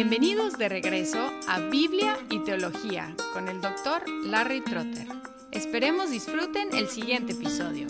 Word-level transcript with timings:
Bienvenidos 0.00 0.56
de 0.56 0.68
regreso 0.68 1.18
a 1.48 1.58
Biblia 1.58 2.16
y 2.30 2.38
Teología 2.44 3.16
con 3.32 3.48
el 3.48 3.60
doctor 3.60 4.08
Larry 4.24 4.60
Trotter. 4.60 5.08
Esperemos 5.50 6.12
disfruten 6.12 6.68
el 6.72 6.86
siguiente 6.86 7.32
episodio. 7.32 7.88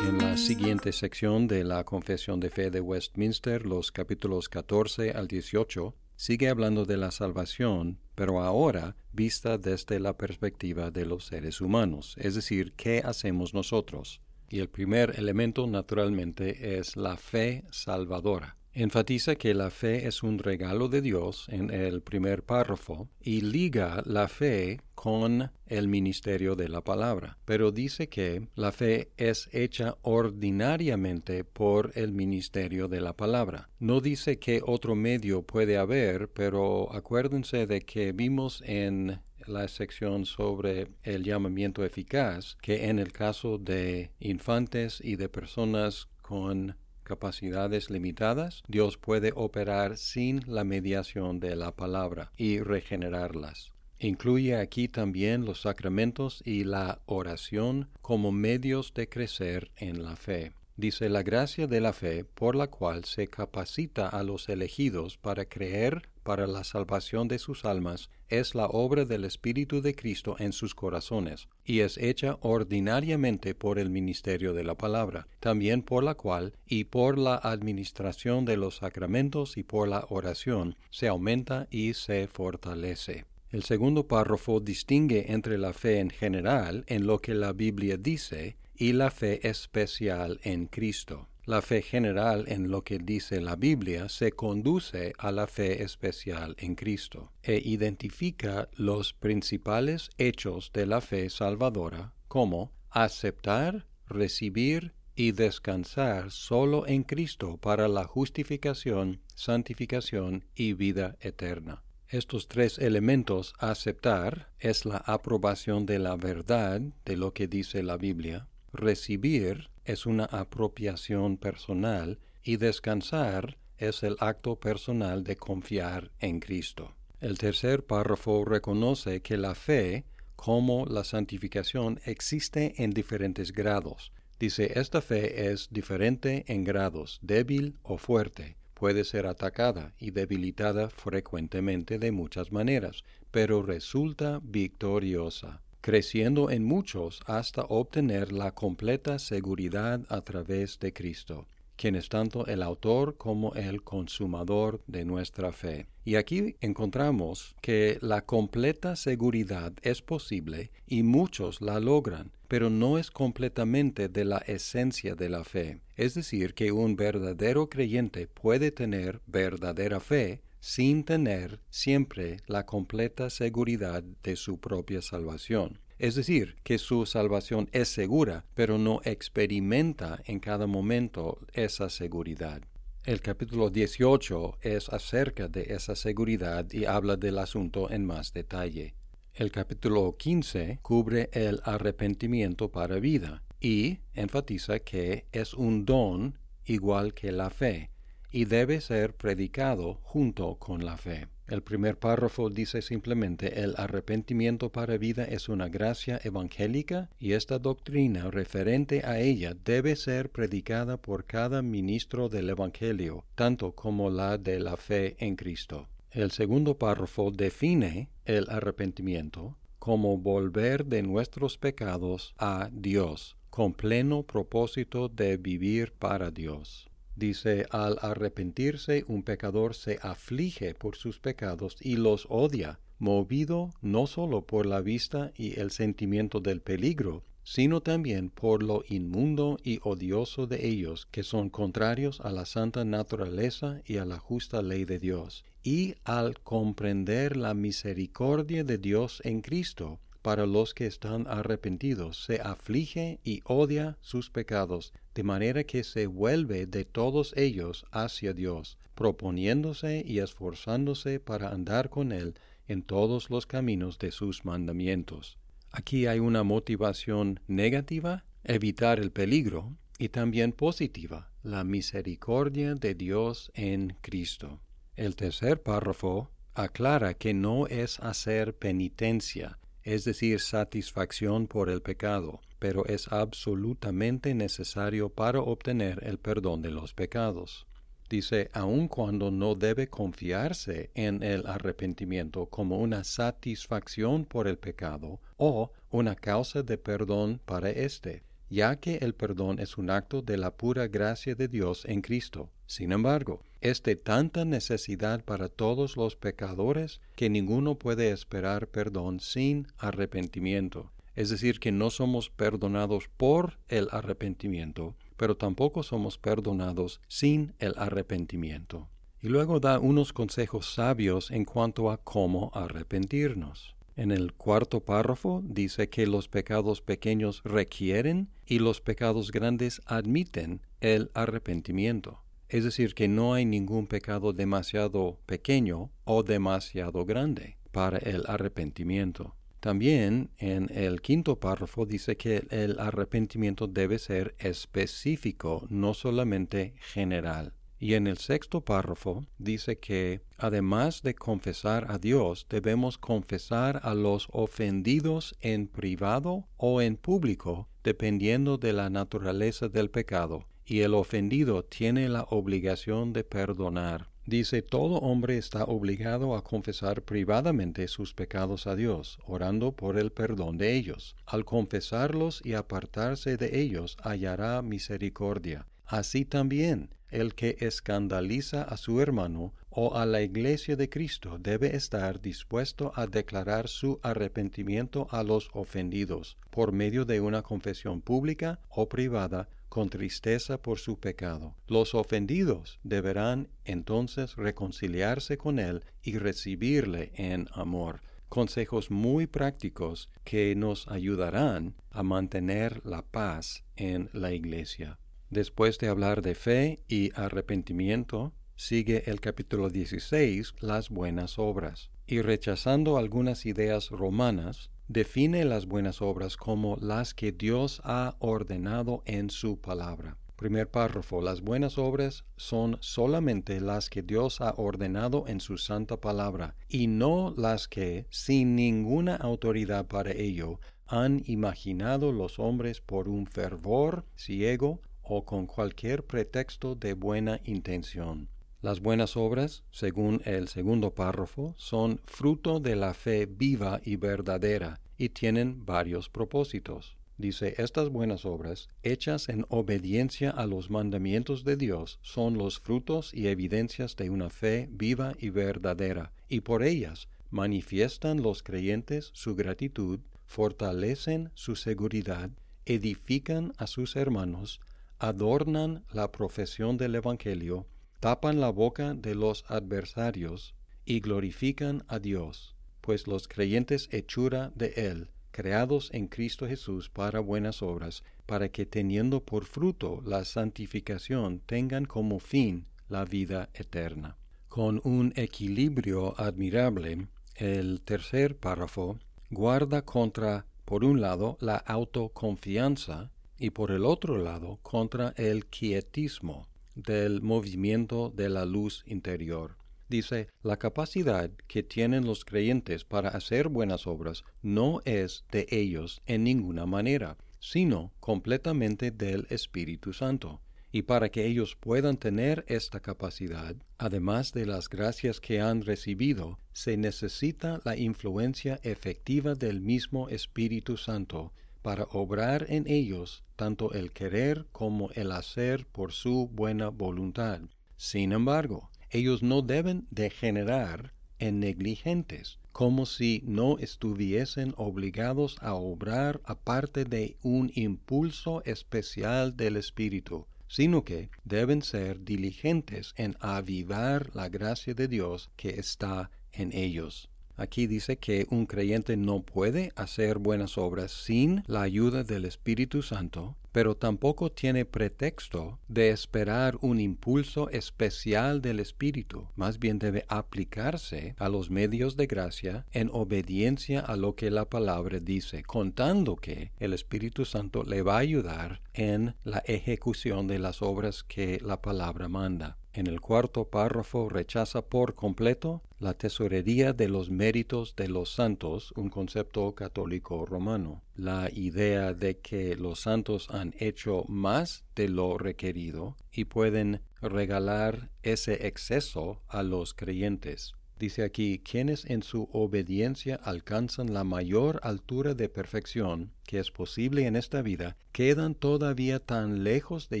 En 0.00 0.18
la 0.18 0.36
siguiente 0.36 0.92
sección 0.92 1.46
de 1.46 1.62
la 1.62 1.84
Confesión 1.84 2.40
de 2.40 2.50
Fe 2.50 2.72
de 2.72 2.80
Westminster, 2.80 3.64
los 3.64 3.92
capítulos 3.92 4.48
14 4.48 5.12
al 5.12 5.28
18, 5.28 5.94
sigue 6.16 6.48
hablando 6.48 6.86
de 6.86 6.96
la 6.96 7.12
salvación, 7.12 8.00
pero 8.16 8.40
ahora 8.40 8.96
vista 9.12 9.58
desde 9.58 10.00
la 10.00 10.16
perspectiva 10.16 10.90
de 10.90 11.06
los 11.06 11.26
seres 11.26 11.60
humanos, 11.60 12.16
es 12.18 12.34
decir, 12.34 12.72
¿qué 12.72 13.00
hacemos 13.04 13.54
nosotros? 13.54 14.20
Y 14.50 14.58
el 14.58 14.68
primer 14.68 15.14
elemento 15.16 15.66
naturalmente 15.66 16.78
es 16.78 16.96
la 16.96 17.16
fe 17.16 17.64
salvadora. 17.70 18.56
Enfatiza 18.72 19.34
que 19.34 19.52
la 19.52 19.70
fe 19.70 20.06
es 20.06 20.22
un 20.22 20.38
regalo 20.38 20.88
de 20.88 21.00
Dios 21.00 21.46
en 21.48 21.70
el 21.70 22.02
primer 22.02 22.44
párrafo 22.44 23.08
y 23.20 23.40
liga 23.40 24.00
la 24.06 24.28
fe 24.28 24.80
con 24.94 25.50
el 25.66 25.88
ministerio 25.88 26.54
de 26.54 26.68
la 26.68 26.82
palabra, 26.82 27.38
pero 27.44 27.72
dice 27.72 28.08
que 28.08 28.46
la 28.54 28.70
fe 28.70 29.10
es 29.16 29.48
hecha 29.52 29.96
ordinariamente 30.02 31.42
por 31.42 31.90
el 31.96 32.12
ministerio 32.12 32.86
de 32.86 33.00
la 33.00 33.16
palabra. 33.16 33.70
No 33.80 34.00
dice 34.00 34.38
qué 34.38 34.60
otro 34.64 34.94
medio 34.94 35.42
puede 35.42 35.76
haber, 35.76 36.28
pero 36.28 36.94
acuérdense 36.94 37.66
de 37.66 37.80
que 37.80 38.12
vimos 38.12 38.62
en 38.64 39.20
la 39.46 39.68
sección 39.68 40.24
sobre 40.26 40.88
el 41.02 41.24
llamamiento 41.24 41.84
eficaz, 41.84 42.56
que 42.60 42.86
en 42.86 42.98
el 42.98 43.12
caso 43.12 43.58
de 43.58 44.10
infantes 44.20 45.00
y 45.02 45.16
de 45.16 45.28
personas 45.28 46.08
con 46.22 46.76
capacidades 47.02 47.90
limitadas, 47.90 48.62
Dios 48.68 48.96
puede 48.96 49.32
operar 49.34 49.96
sin 49.96 50.42
la 50.46 50.64
mediación 50.64 51.40
de 51.40 51.56
la 51.56 51.74
palabra 51.74 52.30
y 52.36 52.60
regenerarlas. 52.60 53.72
Incluye 53.98 54.56
aquí 54.56 54.88
también 54.88 55.44
los 55.44 55.62
sacramentos 55.62 56.42
y 56.44 56.64
la 56.64 57.00
oración 57.06 57.88
como 58.00 58.32
medios 58.32 58.94
de 58.94 59.08
crecer 59.08 59.70
en 59.76 60.02
la 60.04 60.16
fe 60.16 60.52
dice 60.80 61.08
la 61.08 61.22
gracia 61.22 61.66
de 61.66 61.80
la 61.80 61.92
fe 61.92 62.24
por 62.24 62.56
la 62.56 62.68
cual 62.68 63.04
se 63.04 63.28
capacita 63.28 64.08
a 64.08 64.22
los 64.22 64.48
elegidos 64.48 65.16
para 65.18 65.44
creer 65.44 66.08
para 66.22 66.46
la 66.46 66.64
salvación 66.64 67.28
de 67.28 67.38
sus 67.38 67.64
almas 67.64 68.10
es 68.28 68.54
la 68.54 68.66
obra 68.66 69.04
del 69.04 69.24
Espíritu 69.24 69.82
de 69.82 69.94
Cristo 69.94 70.36
en 70.38 70.52
sus 70.52 70.74
corazones, 70.74 71.48
y 71.64 71.80
es 71.80 71.98
hecha 71.98 72.38
ordinariamente 72.40 73.54
por 73.54 73.78
el 73.78 73.90
ministerio 73.90 74.54
de 74.54 74.62
la 74.62 74.76
palabra, 74.76 75.26
también 75.40 75.82
por 75.82 76.04
la 76.04 76.14
cual, 76.14 76.52
y 76.66 76.84
por 76.84 77.18
la 77.18 77.34
administración 77.34 78.44
de 78.44 78.56
los 78.56 78.76
sacramentos 78.76 79.56
y 79.56 79.64
por 79.64 79.88
la 79.88 80.06
oración, 80.08 80.76
se 80.90 81.08
aumenta 81.08 81.66
y 81.70 81.94
se 81.94 82.28
fortalece. 82.28 83.24
El 83.50 83.64
segundo 83.64 84.06
párrafo 84.06 84.60
distingue 84.60 85.32
entre 85.32 85.58
la 85.58 85.72
fe 85.72 85.98
en 85.98 86.10
general 86.10 86.84
en 86.86 87.08
lo 87.08 87.18
que 87.18 87.34
la 87.34 87.52
Biblia 87.52 87.96
dice 87.96 88.56
y 88.80 88.94
la 88.94 89.10
fe 89.10 89.46
especial 89.46 90.40
en 90.42 90.64
Cristo. 90.64 91.28
La 91.44 91.60
fe 91.60 91.82
general 91.82 92.46
en 92.48 92.70
lo 92.70 92.82
que 92.82 92.98
dice 92.98 93.42
la 93.42 93.54
Biblia 93.54 94.08
se 94.08 94.32
conduce 94.32 95.12
a 95.18 95.32
la 95.32 95.46
fe 95.46 95.82
especial 95.82 96.54
en 96.58 96.76
Cristo 96.76 97.30
e 97.42 97.60
identifica 97.62 98.70
los 98.72 99.12
principales 99.12 100.08
hechos 100.16 100.70
de 100.72 100.86
la 100.86 101.02
fe 101.02 101.28
salvadora 101.28 102.14
como 102.26 102.72
aceptar, 102.88 103.86
recibir 104.06 104.94
y 105.14 105.32
descansar 105.32 106.30
solo 106.30 106.86
en 106.86 107.02
Cristo 107.02 107.58
para 107.58 107.86
la 107.86 108.04
justificación, 108.04 109.20
santificación 109.34 110.46
y 110.54 110.72
vida 110.72 111.18
eterna. 111.20 111.82
Estos 112.08 112.48
tres 112.48 112.78
elementos 112.78 113.54
aceptar 113.58 114.50
es 114.58 114.84
la 114.84 114.96
aprobación 114.96 115.84
de 115.84 115.98
la 115.98 116.16
verdad 116.16 116.80
de 117.04 117.16
lo 117.16 117.34
que 117.34 117.46
dice 117.46 117.84
la 117.84 117.96
Biblia, 117.98 118.48
Recibir 118.72 119.70
es 119.84 120.06
una 120.06 120.26
apropiación 120.26 121.36
personal 121.36 122.20
y 122.42 122.56
descansar 122.56 123.58
es 123.78 124.02
el 124.04 124.16
acto 124.20 124.60
personal 124.60 125.24
de 125.24 125.36
confiar 125.36 126.12
en 126.20 126.38
Cristo. 126.38 126.94
El 127.20 127.36
tercer 127.36 127.84
párrafo 127.84 128.44
reconoce 128.44 129.22
que 129.22 129.36
la 129.36 129.54
fe, 129.54 130.04
como 130.36 130.86
la 130.86 131.02
santificación, 131.02 132.00
existe 132.04 132.82
en 132.82 132.92
diferentes 132.92 133.52
grados. 133.52 134.12
Dice, 134.38 134.78
esta 134.78 135.02
fe 135.02 135.50
es 135.50 135.68
diferente 135.70 136.44
en 136.46 136.62
grados, 136.62 137.18
débil 137.22 137.76
o 137.82 137.98
fuerte. 137.98 138.56
Puede 138.74 139.04
ser 139.04 139.26
atacada 139.26 139.92
y 139.98 140.12
debilitada 140.12 140.88
frecuentemente 140.88 141.98
de 141.98 142.12
muchas 142.12 142.52
maneras, 142.52 143.02
pero 143.30 143.62
resulta 143.62 144.40
victoriosa 144.42 145.60
creciendo 145.80 146.50
en 146.50 146.64
muchos 146.64 147.20
hasta 147.26 147.62
obtener 147.62 148.32
la 148.32 148.52
completa 148.52 149.18
seguridad 149.18 150.00
a 150.08 150.20
través 150.22 150.78
de 150.78 150.92
Cristo, 150.92 151.46
quien 151.76 151.96
es 151.96 152.08
tanto 152.08 152.46
el 152.46 152.62
autor 152.62 153.16
como 153.16 153.54
el 153.54 153.82
consumador 153.82 154.82
de 154.86 155.04
nuestra 155.04 155.50
fe. 155.52 155.86
Y 156.04 156.16
aquí 156.16 156.56
encontramos 156.60 157.56
que 157.62 157.98
la 158.02 158.26
completa 158.26 158.96
seguridad 158.96 159.72
es 159.82 160.02
posible 160.02 160.70
y 160.86 161.02
muchos 161.02 161.62
la 161.62 161.80
logran, 161.80 162.32
pero 162.48 162.68
no 162.68 162.98
es 162.98 163.10
completamente 163.10 164.08
de 164.08 164.24
la 164.24 164.38
esencia 164.38 165.14
de 165.14 165.28
la 165.28 165.44
fe. 165.44 165.80
Es 165.96 166.14
decir, 166.14 166.52
que 166.52 166.72
un 166.72 166.96
verdadero 166.96 167.68
creyente 167.68 168.26
puede 168.26 168.72
tener 168.72 169.20
verdadera 169.26 170.00
fe, 170.00 170.42
sin 170.60 171.04
tener 171.04 171.60
siempre 171.70 172.38
la 172.46 172.66
completa 172.66 173.30
seguridad 173.30 174.02
de 174.22 174.36
su 174.36 174.58
propia 174.60 175.02
salvación. 175.02 175.80
Es 175.98 176.14
decir, 176.14 176.56
que 176.62 176.78
su 176.78 177.04
salvación 177.04 177.68
es 177.72 177.88
segura, 177.88 178.46
pero 178.54 178.78
no 178.78 179.00
experimenta 179.04 180.22
en 180.24 180.40
cada 180.40 180.66
momento 180.66 181.40
esa 181.52 181.90
seguridad. 181.90 182.62
El 183.04 183.20
capítulo 183.20 183.70
18 183.70 184.58
es 184.60 184.88
acerca 184.90 185.48
de 185.48 185.74
esa 185.74 185.96
seguridad 185.96 186.66
y 186.70 186.84
habla 186.84 187.16
del 187.16 187.38
asunto 187.38 187.90
en 187.90 188.06
más 188.06 188.32
detalle. 188.32 188.94
El 189.34 189.50
capítulo 189.50 190.16
15 190.18 190.80
cubre 190.82 191.30
el 191.32 191.60
arrepentimiento 191.64 192.70
para 192.70 192.98
vida 192.98 193.42
y 193.60 194.00
enfatiza 194.14 194.80
que 194.80 195.26
es 195.32 195.54
un 195.54 195.84
don 195.84 196.38
igual 196.64 197.14
que 197.14 197.32
la 197.32 197.50
fe, 197.50 197.90
y 198.30 198.44
debe 198.44 198.80
ser 198.80 199.14
predicado 199.14 200.00
junto 200.02 200.56
con 200.56 200.84
la 200.84 200.96
fe. 200.96 201.28
El 201.50 201.62
primer 201.62 201.98
párrafo 201.98 202.48
dice 202.48 202.80
simplemente 202.80 203.62
el 203.64 203.74
arrepentimiento 203.76 204.70
para 204.70 204.96
vida 204.98 205.24
es 205.24 205.48
una 205.48 205.68
gracia 205.68 206.20
evangélica 206.22 207.10
y 207.18 207.32
esta 207.32 207.58
doctrina 207.58 208.30
referente 208.30 209.02
a 209.04 209.18
ella 209.18 209.56
debe 209.64 209.96
ser 209.96 210.30
predicada 210.30 210.96
por 210.96 211.24
cada 211.24 211.60
ministro 211.60 212.28
del 212.28 212.50
Evangelio, 212.50 213.24
tanto 213.34 213.72
como 213.72 214.10
la 214.10 214.38
de 214.38 214.60
la 214.60 214.76
fe 214.76 215.16
en 215.18 215.34
Cristo. 215.34 215.88
El 216.12 216.30
segundo 216.30 216.78
párrafo 216.78 217.32
define 217.32 218.10
el 218.24 218.48
arrepentimiento 218.48 219.56
como 219.80 220.18
volver 220.18 220.86
de 220.86 221.02
nuestros 221.02 221.56
pecados 221.56 222.34
a 222.38 222.68
Dios, 222.72 223.36
con 223.48 223.72
pleno 223.72 224.22
propósito 224.22 225.08
de 225.08 225.36
vivir 225.36 225.92
para 225.94 226.30
Dios. 226.30 226.89
Dice, 227.20 227.66
al 227.68 227.98
arrepentirse 228.00 229.04
un 229.06 229.22
pecador 229.22 229.74
se 229.74 229.98
aflige 230.00 230.72
por 230.74 230.96
sus 230.96 231.18
pecados 231.18 231.76
y 231.78 231.96
los 231.96 232.26
odia, 232.30 232.80
movido 232.98 233.74
no 233.82 234.06
sólo 234.06 234.46
por 234.46 234.64
la 234.64 234.80
vista 234.80 235.30
y 235.36 235.60
el 235.60 235.70
sentimiento 235.70 236.40
del 236.40 236.62
peligro, 236.62 237.22
sino 237.42 237.82
también 237.82 238.30
por 238.30 238.62
lo 238.62 238.84
inmundo 238.88 239.58
y 239.62 239.80
odioso 239.82 240.46
de 240.46 240.66
ellos, 240.66 241.06
que 241.10 241.22
son 241.22 241.50
contrarios 241.50 242.22
a 242.22 242.30
la 242.30 242.46
santa 242.46 242.86
naturaleza 242.86 243.82
y 243.84 243.98
a 243.98 244.06
la 244.06 244.18
justa 244.18 244.62
ley 244.62 244.86
de 244.86 244.98
Dios. 244.98 245.44
Y 245.62 245.96
al 246.04 246.40
comprender 246.40 247.36
la 247.36 247.52
misericordia 247.52 248.64
de 248.64 248.78
Dios 248.78 249.20
en 249.26 249.42
Cristo, 249.42 250.00
para 250.22 250.46
los 250.46 250.74
que 250.74 250.86
están 250.86 251.26
arrepentidos, 251.26 252.24
se 252.24 252.40
aflige 252.40 253.20
y 253.24 253.40
odia 253.44 253.98
sus 254.00 254.30
pecados, 254.30 254.92
de 255.14 255.22
manera 255.22 255.64
que 255.64 255.84
se 255.84 256.06
vuelve 256.06 256.66
de 256.66 256.84
todos 256.84 257.32
ellos 257.36 257.84
hacia 257.90 258.32
Dios, 258.32 258.78
proponiéndose 258.94 260.02
y 260.06 260.18
esforzándose 260.18 261.20
para 261.20 261.50
andar 261.50 261.88
con 261.90 262.12
Él 262.12 262.34
en 262.68 262.82
todos 262.82 263.30
los 263.30 263.46
caminos 263.46 263.98
de 263.98 264.10
sus 264.10 264.44
mandamientos. 264.44 265.38
Aquí 265.72 266.06
hay 266.06 266.18
una 266.18 266.42
motivación 266.42 267.40
negativa, 267.46 268.24
evitar 268.44 268.98
el 269.00 269.10
peligro, 269.12 269.76
y 269.98 270.08
también 270.08 270.52
positiva, 270.52 271.30
la 271.42 271.62
misericordia 271.62 272.74
de 272.74 272.94
Dios 272.94 273.52
en 273.54 273.96
Cristo. 274.00 274.60
El 274.96 275.14
tercer 275.14 275.62
párrafo 275.62 276.30
aclara 276.54 277.14
que 277.14 277.34
no 277.34 277.66
es 277.66 278.00
hacer 278.00 278.56
penitencia, 278.56 279.58
es 279.84 280.04
decir, 280.04 280.40
satisfacción 280.40 281.46
por 281.46 281.70
el 281.70 281.82
pecado, 281.82 282.40
pero 282.58 282.84
es 282.86 283.08
absolutamente 283.08 284.34
necesario 284.34 285.08
para 285.08 285.40
obtener 285.40 286.00
el 286.04 286.18
perdón 286.18 286.62
de 286.62 286.70
los 286.70 286.94
pecados. 286.94 287.66
Dice, 288.10 288.50
aun 288.52 288.88
cuando 288.88 289.30
no 289.30 289.54
debe 289.54 289.88
confiarse 289.88 290.90
en 290.94 291.22
el 291.22 291.46
arrepentimiento 291.46 292.46
como 292.46 292.78
una 292.78 293.04
satisfacción 293.04 294.24
por 294.24 294.48
el 294.48 294.58
pecado 294.58 295.20
o 295.36 295.70
una 295.90 296.16
causa 296.16 296.64
de 296.64 296.76
perdón 296.76 297.40
para 297.44 297.70
éste, 297.70 298.24
ya 298.48 298.74
que 298.76 298.96
el 298.96 299.14
perdón 299.14 299.60
es 299.60 299.78
un 299.78 299.90
acto 299.90 300.22
de 300.22 300.36
la 300.36 300.50
pura 300.50 300.88
gracia 300.88 301.36
de 301.36 301.46
Dios 301.46 301.84
en 301.84 302.02
Cristo. 302.02 302.50
Sin 302.66 302.90
embargo, 302.90 303.42
es 303.60 303.82
de 303.82 303.96
tanta 303.96 304.44
necesidad 304.44 305.24
para 305.24 305.48
todos 305.48 305.96
los 305.96 306.16
pecadores 306.16 307.00
que 307.14 307.28
ninguno 307.28 307.76
puede 307.76 308.10
esperar 308.10 308.68
perdón 308.68 309.20
sin 309.20 309.66
arrepentimiento. 309.78 310.90
Es 311.14 311.28
decir, 311.28 311.60
que 311.60 311.72
no 311.72 311.90
somos 311.90 312.30
perdonados 312.30 313.08
por 313.16 313.58
el 313.68 313.88
arrepentimiento, 313.90 314.94
pero 315.16 315.36
tampoco 315.36 315.82
somos 315.82 316.16
perdonados 316.16 317.00
sin 317.08 317.52
el 317.58 317.74
arrepentimiento. 317.76 318.88
Y 319.20 319.28
luego 319.28 319.60
da 319.60 319.78
unos 319.78 320.14
consejos 320.14 320.72
sabios 320.72 321.30
en 321.30 321.44
cuanto 321.44 321.90
a 321.90 321.98
cómo 321.98 322.50
arrepentirnos. 322.54 323.74
En 323.96 324.12
el 324.12 324.32
cuarto 324.32 324.80
párrafo 324.80 325.42
dice 325.44 325.90
que 325.90 326.06
los 326.06 326.28
pecados 326.28 326.80
pequeños 326.80 327.42
requieren 327.44 328.30
y 328.46 328.60
los 328.60 328.80
pecados 328.80 329.30
grandes 329.30 329.82
admiten 329.84 330.62
el 330.80 331.10
arrepentimiento. 331.12 332.22
Es 332.50 332.64
decir, 332.64 332.94
que 332.94 333.06
no 333.06 333.34
hay 333.34 333.44
ningún 333.44 333.86
pecado 333.86 334.32
demasiado 334.32 335.20
pequeño 335.24 335.92
o 336.02 336.24
demasiado 336.24 337.04
grande 337.04 337.58
para 337.70 337.98
el 337.98 338.24
arrepentimiento. 338.26 339.36
También 339.60 340.30
en 340.38 340.68
el 340.74 341.00
quinto 341.00 341.38
párrafo 341.38 341.86
dice 341.86 342.16
que 342.16 342.44
el 342.50 342.80
arrepentimiento 342.80 343.68
debe 343.68 344.00
ser 344.00 344.34
específico, 344.40 345.64
no 345.68 345.94
solamente 345.94 346.74
general. 346.92 347.54
Y 347.78 347.94
en 347.94 348.08
el 348.08 348.18
sexto 348.18 348.62
párrafo 348.62 349.24
dice 349.38 349.78
que 349.78 350.22
además 350.36 351.02
de 351.02 351.14
confesar 351.14 351.86
a 351.88 351.98
Dios, 351.98 352.46
debemos 352.50 352.98
confesar 352.98 353.80
a 353.84 353.94
los 353.94 354.26
ofendidos 354.32 355.36
en 355.40 355.68
privado 355.68 356.48
o 356.56 356.82
en 356.82 356.96
público, 356.96 357.68
dependiendo 357.84 358.58
de 358.58 358.72
la 358.72 358.90
naturaleza 358.90 359.68
del 359.68 359.88
pecado, 359.88 360.46
y 360.70 360.82
el 360.82 360.94
ofendido 360.94 361.64
tiene 361.64 362.08
la 362.08 362.22
obligación 362.30 363.12
de 363.12 363.24
perdonar. 363.24 364.06
Dice, 364.24 364.62
todo 364.62 364.98
hombre 364.98 365.36
está 365.36 365.64
obligado 365.64 366.36
a 366.36 366.44
confesar 366.44 367.02
privadamente 367.02 367.88
sus 367.88 368.14
pecados 368.14 368.68
a 368.68 368.76
Dios, 368.76 369.18
orando 369.26 369.72
por 369.72 369.98
el 369.98 370.12
perdón 370.12 370.58
de 370.58 370.76
ellos. 370.76 371.16
Al 371.26 371.44
confesarlos 371.44 372.40
y 372.44 372.54
apartarse 372.54 373.36
de 373.36 373.60
ellos, 373.60 373.96
hallará 374.04 374.62
misericordia. 374.62 375.66
Así 375.86 376.24
también, 376.24 376.94
el 377.08 377.34
que 377.34 377.56
escandaliza 377.58 378.62
a 378.62 378.76
su 378.76 379.00
hermano 379.00 379.52
o 379.70 379.96
a 379.96 380.04
la 380.04 380.20
iglesia 380.22 380.76
de 380.76 380.88
Cristo 380.88 381.38
debe 381.38 381.74
estar 381.76 382.20
dispuesto 382.20 382.92
a 382.96 383.06
declarar 383.06 383.68
su 383.68 384.00
arrepentimiento 384.02 385.06
a 385.10 385.22
los 385.22 385.48
ofendidos, 385.52 386.36
por 386.50 386.72
medio 386.72 387.04
de 387.04 387.20
una 387.20 387.42
confesión 387.42 388.02
pública 388.02 388.60
o 388.68 388.88
privada 388.88 389.48
con 389.70 389.88
tristeza 389.88 390.60
por 390.60 390.80
su 390.80 390.98
pecado. 390.98 391.54
Los 391.68 391.94
ofendidos 391.94 392.80
deberán 392.82 393.48
entonces 393.64 394.34
reconciliarse 394.36 395.38
con 395.38 395.58
él 395.58 395.84
y 396.02 396.18
recibirle 396.18 397.12
en 397.14 397.48
amor. 397.52 398.00
Consejos 398.28 398.90
muy 398.90 399.26
prácticos 399.26 400.10
que 400.24 400.54
nos 400.56 400.88
ayudarán 400.88 401.76
a 401.90 402.02
mantener 402.02 402.84
la 402.84 403.02
paz 403.02 403.64
en 403.76 404.10
la 404.12 404.32
iglesia. 404.32 404.98
Después 405.30 405.78
de 405.78 405.88
hablar 405.88 406.22
de 406.22 406.34
fe 406.34 406.80
y 406.88 407.12
arrepentimiento, 407.14 408.32
sigue 408.60 409.10
el 409.10 409.22
capítulo 409.22 409.70
16, 409.70 410.56
las 410.60 410.90
buenas 410.90 411.38
obras. 411.38 411.88
Y 412.06 412.20
rechazando 412.20 412.98
algunas 412.98 413.46
ideas 413.46 413.88
romanas, 413.88 414.70
define 414.86 415.46
las 415.46 415.64
buenas 415.64 416.02
obras 416.02 416.36
como 416.36 416.76
las 416.76 417.14
que 417.14 417.32
Dios 417.32 417.80
ha 417.84 418.16
ordenado 418.18 419.02
en 419.06 419.30
su 419.30 419.58
palabra. 419.58 420.18
Primer 420.36 420.70
párrafo. 420.70 421.22
Las 421.22 421.40
buenas 421.40 421.78
obras 421.78 422.26
son 422.36 422.76
solamente 422.80 423.62
las 423.62 423.88
que 423.88 424.02
Dios 424.02 424.42
ha 424.42 424.52
ordenado 424.58 425.24
en 425.26 425.40
su 425.40 425.56
santa 425.56 425.98
palabra, 425.98 426.54
y 426.68 426.86
no 426.86 427.32
las 427.38 427.66
que, 427.66 428.06
sin 428.10 428.56
ninguna 428.56 429.16
autoridad 429.16 429.86
para 429.86 430.12
ello, 430.12 430.60
han 430.86 431.22
imaginado 431.24 432.12
los 432.12 432.38
hombres 432.38 432.82
por 432.82 433.08
un 433.08 433.26
fervor 433.26 434.04
ciego 434.16 434.82
o 435.02 435.24
con 435.24 435.46
cualquier 435.46 436.04
pretexto 436.04 436.74
de 436.74 436.92
buena 436.92 437.40
intención. 437.44 438.28
Las 438.62 438.80
buenas 438.80 439.16
obras, 439.16 439.64
según 439.70 440.20
el 440.26 440.48
segundo 440.48 440.94
párrafo, 440.94 441.54
son 441.56 441.98
fruto 442.04 442.60
de 442.60 442.76
la 442.76 442.92
fe 442.92 443.24
viva 443.24 443.80
y 443.84 443.96
verdadera 443.96 444.80
y 444.98 445.08
tienen 445.08 445.64
varios 445.64 446.10
propósitos. 446.10 446.98
Dice, 447.16 447.54
estas 447.56 447.88
buenas 447.88 448.26
obras, 448.26 448.68
hechas 448.82 449.30
en 449.30 449.46
obediencia 449.48 450.28
a 450.30 450.46
los 450.46 450.68
mandamientos 450.68 451.42
de 451.44 451.56
Dios, 451.56 451.98
son 452.02 452.36
los 452.36 452.60
frutos 452.60 453.14
y 453.14 453.28
evidencias 453.28 453.96
de 453.96 454.10
una 454.10 454.28
fe 454.28 454.68
viva 454.70 455.14
y 455.18 455.30
verdadera, 455.30 456.12
y 456.28 456.40
por 456.40 456.62
ellas 456.62 457.08
manifiestan 457.30 458.20
los 458.20 458.42
creyentes 458.42 459.10
su 459.14 459.36
gratitud, 459.36 460.00
fortalecen 460.26 461.30
su 461.32 461.56
seguridad, 461.56 462.28
edifican 462.66 463.54
a 463.56 463.66
sus 463.66 463.96
hermanos, 463.96 464.60
adornan 464.98 465.82
la 465.92 466.12
profesión 466.12 466.76
del 466.76 466.94
Evangelio, 466.94 467.66
tapan 468.00 468.40
la 468.40 468.48
boca 468.48 468.94
de 468.94 469.14
los 469.14 469.44
adversarios 469.48 470.54
y 470.86 471.00
glorifican 471.00 471.84
a 471.86 471.98
Dios, 471.98 472.56
pues 472.80 473.06
los 473.06 473.28
creyentes 473.28 473.88
hechura 473.92 474.52
de 474.54 474.72
Él, 474.76 475.10
creados 475.30 475.90
en 475.92 476.08
Cristo 476.08 476.48
Jesús 476.48 476.88
para 476.88 477.20
buenas 477.20 477.62
obras, 477.62 478.02
para 478.24 478.48
que 478.48 478.64
teniendo 478.64 479.22
por 479.22 479.44
fruto 479.44 480.00
la 480.04 480.24
santificación 480.24 481.40
tengan 481.40 481.84
como 481.84 482.18
fin 482.18 482.66
la 482.88 483.04
vida 483.04 483.50
eterna. 483.52 484.16
Con 484.48 484.80
un 484.82 485.12
equilibrio 485.14 486.18
admirable, 486.18 487.06
el 487.36 487.82
tercer 487.82 488.36
párrafo 488.36 488.98
guarda 489.30 489.82
contra, 489.82 490.46
por 490.64 490.84
un 490.84 491.02
lado, 491.02 491.36
la 491.40 491.56
autoconfianza 491.56 493.10
y 493.38 493.50
por 493.50 493.70
el 493.70 493.84
otro 493.84 494.16
lado, 494.16 494.58
contra 494.62 495.12
el 495.16 495.46
quietismo 495.46 496.49
del 496.84 497.22
movimiento 497.22 498.12
de 498.14 498.28
la 498.28 498.44
luz 498.44 498.82
interior. 498.86 499.56
Dice, 499.88 500.28
la 500.42 500.56
capacidad 500.56 501.30
que 501.48 501.64
tienen 501.64 502.04
los 502.04 502.24
creyentes 502.24 502.84
para 502.84 503.08
hacer 503.08 503.48
buenas 503.48 503.88
obras 503.88 504.22
no 504.40 504.80
es 504.84 505.24
de 505.32 505.46
ellos 505.50 506.00
en 506.06 506.22
ninguna 506.22 506.64
manera, 506.64 507.16
sino 507.40 507.92
completamente 507.98 508.92
del 508.92 509.26
Espíritu 509.30 509.92
Santo. 509.92 510.40
Y 510.70 510.82
para 510.82 511.08
que 511.08 511.26
ellos 511.26 511.56
puedan 511.58 511.96
tener 511.96 512.44
esta 512.46 512.78
capacidad, 512.78 513.56
además 513.78 514.32
de 514.32 514.46
las 514.46 514.68
gracias 514.68 515.18
que 515.18 515.40
han 515.40 515.62
recibido, 515.62 516.38
se 516.52 516.76
necesita 516.76 517.60
la 517.64 517.76
influencia 517.76 518.60
efectiva 518.62 519.34
del 519.34 519.60
mismo 519.60 520.08
Espíritu 520.08 520.76
Santo 520.76 521.32
para 521.62 521.84
obrar 521.90 522.46
en 522.48 522.68
ellos 522.68 523.24
tanto 523.40 523.72
el 523.72 523.90
querer 523.90 524.44
como 524.52 524.90
el 524.90 525.12
hacer 525.12 525.64
por 525.64 525.92
su 525.92 526.28
buena 526.28 526.68
voluntad. 526.68 527.40
Sin 527.78 528.12
embargo, 528.12 528.68
ellos 528.90 529.22
no 529.22 529.40
deben 529.40 529.86
degenerar 529.90 530.92
en 531.18 531.40
negligentes, 531.40 532.38
como 532.52 532.84
si 532.84 533.22
no 533.24 533.56
estuviesen 533.56 534.52
obligados 534.58 535.38
a 535.40 535.54
obrar 535.54 536.20
aparte 536.24 536.84
de 536.84 537.16
un 537.22 537.50
impulso 537.54 538.42
especial 538.44 539.34
del 539.38 539.56
Espíritu, 539.56 540.26
sino 540.46 540.84
que 540.84 541.08
deben 541.24 541.62
ser 541.62 542.04
diligentes 542.04 542.92
en 542.98 543.16
avivar 543.20 544.14
la 544.14 544.28
gracia 544.28 544.74
de 544.74 544.86
Dios 544.86 545.30
que 545.36 545.58
está 545.58 546.10
en 546.32 546.52
ellos. 546.52 547.08
Aquí 547.36 547.66
dice 547.66 547.96
que 547.96 548.26
un 548.30 548.46
creyente 548.46 548.96
no 548.96 549.22
puede 549.22 549.72
hacer 549.76 550.18
buenas 550.18 550.58
obras 550.58 550.92
sin 550.92 551.42
la 551.46 551.62
ayuda 551.62 552.04
del 552.04 552.24
Espíritu 552.24 552.82
Santo, 552.82 553.36
pero 553.52 553.76
tampoco 553.76 554.30
tiene 554.30 554.64
pretexto 554.64 555.58
de 555.68 555.90
esperar 555.90 556.58
un 556.60 556.80
impulso 556.80 557.50
especial 557.50 558.40
del 558.42 558.60
Espíritu. 558.60 559.28
Más 559.36 559.58
bien 559.58 559.78
debe 559.78 560.04
aplicarse 560.08 561.14
a 561.18 561.28
los 561.28 561.50
medios 561.50 561.96
de 561.96 562.06
gracia 562.06 562.66
en 562.72 562.90
obediencia 562.92 563.80
a 563.80 563.96
lo 563.96 564.14
que 564.14 564.30
la 564.30 564.48
palabra 564.48 565.00
dice, 565.00 565.42
contando 565.42 566.16
que 566.16 566.52
el 566.58 566.72
Espíritu 566.72 567.24
Santo 567.24 567.62
le 567.64 567.82
va 567.82 567.96
a 567.96 568.00
ayudar 568.00 568.60
en 568.74 569.14
la 569.24 569.42
ejecución 569.46 570.26
de 570.26 570.38
las 570.38 570.62
obras 570.62 571.02
que 571.02 571.40
la 571.44 571.60
palabra 571.60 572.08
manda. 572.08 572.56
En 572.72 572.86
el 572.86 573.00
cuarto 573.00 573.46
párrafo 573.46 574.08
rechaza 574.08 574.62
por 574.62 574.94
completo 574.94 575.60
la 575.80 575.94
tesorería 575.94 576.72
de 576.72 576.88
los 576.88 577.10
méritos 577.10 577.74
de 577.74 577.88
los 577.88 578.14
santos, 578.14 578.72
un 578.76 578.90
concepto 578.90 579.52
católico 579.56 580.24
romano. 580.24 580.82
La 580.96 581.30
idea 581.32 581.94
de 581.94 582.18
que 582.18 582.56
los 582.56 582.80
santos 582.80 583.28
han 583.30 583.54
hecho 583.58 584.04
más 584.08 584.64
de 584.74 584.88
lo 584.88 585.18
requerido 585.18 585.96
y 586.12 586.24
pueden 586.24 586.80
regalar 587.00 587.90
ese 588.02 588.46
exceso 588.46 589.22
a 589.28 589.42
los 589.42 589.74
creyentes. 589.74 590.54
Dice 590.80 591.02
aquí, 591.02 591.40
quienes 591.44 591.84
en 591.84 592.02
su 592.02 592.30
obediencia 592.32 593.16
alcanzan 593.16 593.92
la 593.92 594.02
mayor 594.02 594.60
altura 594.62 595.12
de 595.12 595.28
perfección 595.28 596.12
que 596.24 596.38
es 596.38 596.50
posible 596.50 597.06
en 597.06 597.16
esta 597.16 597.42
vida, 597.42 597.76
quedan 597.92 598.34
todavía 598.34 598.98
tan 598.98 599.44
lejos 599.44 599.90
de 599.90 600.00